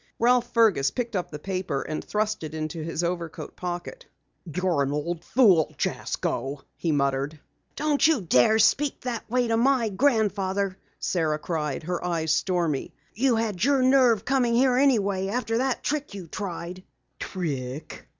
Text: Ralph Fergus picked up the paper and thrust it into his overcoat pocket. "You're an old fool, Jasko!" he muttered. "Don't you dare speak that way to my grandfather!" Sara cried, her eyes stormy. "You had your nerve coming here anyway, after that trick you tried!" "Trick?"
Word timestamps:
Ralph 0.17 0.51
Fergus 0.51 0.89
picked 0.89 1.15
up 1.15 1.29
the 1.29 1.37
paper 1.37 1.83
and 1.83 2.03
thrust 2.03 2.41
it 2.41 2.55
into 2.55 2.81
his 2.81 3.03
overcoat 3.03 3.55
pocket. 3.55 4.07
"You're 4.51 4.81
an 4.81 4.91
old 4.91 5.23
fool, 5.23 5.75
Jasko!" 5.77 6.63
he 6.75 6.91
muttered. 6.91 7.39
"Don't 7.75 8.07
you 8.07 8.21
dare 8.21 8.57
speak 8.57 9.01
that 9.01 9.29
way 9.29 9.47
to 9.47 9.57
my 9.57 9.89
grandfather!" 9.89 10.75
Sara 10.99 11.37
cried, 11.37 11.83
her 11.83 12.03
eyes 12.03 12.31
stormy. 12.31 12.95
"You 13.13 13.35
had 13.35 13.63
your 13.63 13.83
nerve 13.83 14.25
coming 14.25 14.55
here 14.55 14.75
anyway, 14.75 15.27
after 15.27 15.59
that 15.59 15.83
trick 15.83 16.15
you 16.15 16.25
tried!" 16.25 16.81
"Trick?" 17.19 18.07